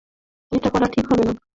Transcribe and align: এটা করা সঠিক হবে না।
এটা 0.51 0.69
করা 0.69 0.87
সঠিক 0.87 1.05
হবে 1.11 1.23
না। 1.27 1.33